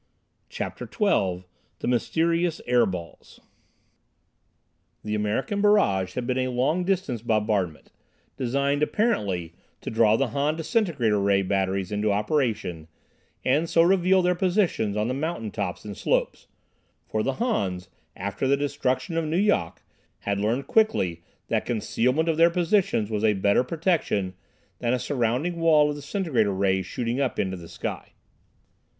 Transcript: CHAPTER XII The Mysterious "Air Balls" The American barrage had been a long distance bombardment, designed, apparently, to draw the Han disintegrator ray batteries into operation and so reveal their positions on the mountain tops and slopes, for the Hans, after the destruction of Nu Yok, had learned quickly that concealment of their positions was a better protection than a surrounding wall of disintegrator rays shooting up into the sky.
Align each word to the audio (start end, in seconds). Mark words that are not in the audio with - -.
CHAPTER 0.49 0.89
XII 0.91 1.45
The 1.77 1.87
Mysterious 1.87 2.59
"Air 2.65 2.87
Balls" 2.87 3.39
The 5.03 5.13
American 5.13 5.61
barrage 5.61 6.15
had 6.15 6.25
been 6.25 6.39
a 6.39 6.47
long 6.47 6.83
distance 6.83 7.21
bombardment, 7.21 7.91
designed, 8.35 8.81
apparently, 8.81 9.53
to 9.81 9.91
draw 9.91 10.15
the 10.15 10.29
Han 10.29 10.55
disintegrator 10.55 11.19
ray 11.19 11.43
batteries 11.43 11.91
into 11.91 12.11
operation 12.11 12.87
and 13.45 13.69
so 13.69 13.83
reveal 13.83 14.23
their 14.23 14.33
positions 14.33 14.97
on 14.97 15.07
the 15.07 15.13
mountain 15.13 15.51
tops 15.51 15.85
and 15.85 15.95
slopes, 15.95 16.47
for 17.07 17.21
the 17.21 17.33
Hans, 17.33 17.87
after 18.15 18.47
the 18.47 18.57
destruction 18.57 19.17
of 19.17 19.25
Nu 19.25 19.37
Yok, 19.37 19.83
had 20.21 20.39
learned 20.39 20.65
quickly 20.65 21.21
that 21.49 21.63
concealment 21.67 22.27
of 22.27 22.37
their 22.37 22.49
positions 22.49 23.11
was 23.11 23.23
a 23.23 23.33
better 23.33 23.63
protection 23.63 24.33
than 24.79 24.95
a 24.95 24.97
surrounding 24.97 25.59
wall 25.59 25.91
of 25.91 25.95
disintegrator 25.95 26.51
rays 26.55 26.87
shooting 26.87 27.21
up 27.21 27.37
into 27.37 27.55
the 27.55 27.69
sky. 27.69 28.13